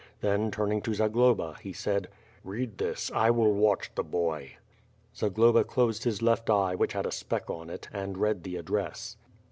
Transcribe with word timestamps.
Then 0.21 0.49
turning 0.49 0.81
to 0.81 0.95
Zagloba, 0.95 1.57
he 1.61 1.73
said: 1.73 2.07
"Read 2.43 2.79
this, 2.79 3.11
I 3.13 3.29
will 3.29 3.53
watch 3.53 3.91
the 3.93 4.03
boy." 4.03 4.53
Zagloba 5.15 5.63
closed 5.63 6.05
his 6.05 6.23
left 6.23 6.49
eye 6.49 6.73
which 6.73 6.93
had 6.93 7.05
a 7.05 7.11
speck 7.11 7.51
on 7.51 7.69
it, 7.69 7.87
and 7.93 8.17
read 8.17 8.41
the 8.41 8.55
address. 8.57 9.15